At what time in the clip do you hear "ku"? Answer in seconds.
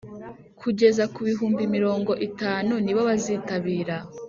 1.13-1.19